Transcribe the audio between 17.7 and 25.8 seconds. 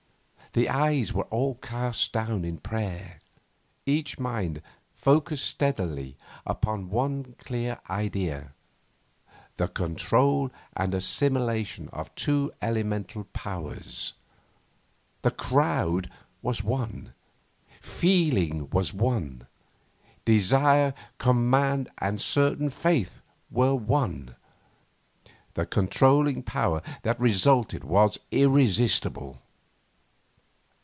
feeling was one; desire, command and certain faith were one. The